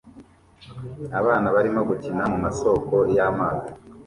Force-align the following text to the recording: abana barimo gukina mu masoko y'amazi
abana 1.19 1.47
barimo 1.55 1.81
gukina 1.89 2.23
mu 2.31 2.37
masoko 2.45 2.93
y'amazi 3.15 3.69